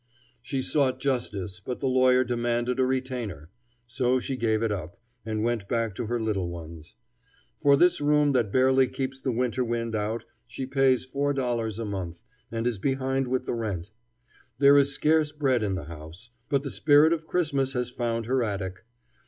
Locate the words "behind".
12.79-13.27